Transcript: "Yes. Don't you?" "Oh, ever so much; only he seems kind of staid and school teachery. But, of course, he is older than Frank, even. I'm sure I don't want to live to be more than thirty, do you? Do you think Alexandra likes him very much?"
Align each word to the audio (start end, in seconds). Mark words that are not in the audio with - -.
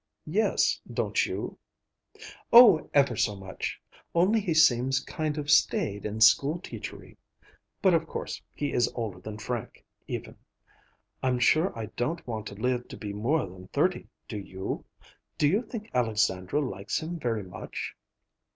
"Yes. 0.25 0.81
Don't 0.91 1.27
you?" 1.27 1.59
"Oh, 2.51 2.89
ever 2.91 3.15
so 3.15 3.35
much; 3.35 3.79
only 4.15 4.39
he 4.39 4.51
seems 4.55 4.99
kind 4.99 5.37
of 5.37 5.51
staid 5.51 6.07
and 6.07 6.23
school 6.23 6.57
teachery. 6.59 7.17
But, 7.83 7.93
of 7.93 8.07
course, 8.07 8.41
he 8.55 8.73
is 8.73 8.91
older 8.95 9.19
than 9.19 9.37
Frank, 9.37 9.85
even. 10.07 10.37
I'm 11.21 11.37
sure 11.37 11.71
I 11.77 11.85
don't 11.97 12.25
want 12.25 12.47
to 12.47 12.55
live 12.55 12.87
to 12.87 12.97
be 12.97 13.13
more 13.13 13.45
than 13.47 13.67
thirty, 13.67 14.07
do 14.27 14.39
you? 14.39 14.85
Do 15.37 15.47
you 15.47 15.61
think 15.61 15.91
Alexandra 15.93 16.61
likes 16.67 16.99
him 17.03 17.19
very 17.19 17.43
much?" 17.43 17.93